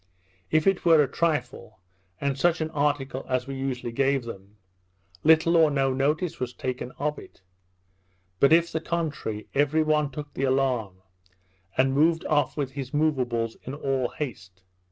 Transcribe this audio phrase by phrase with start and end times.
[0.49, 1.79] If it were a trifle,
[2.19, 4.57] and such an article as we usually gave them,
[5.23, 7.43] little or no notice was taken of it;
[8.39, 11.03] but if the contrary, every one took the alarm,
[11.77, 14.63] and moved off with his moveables in all haste.